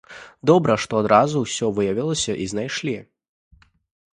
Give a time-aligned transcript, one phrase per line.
[0.49, 2.95] Добра, што адразу ўсё выявілася і знайшлі.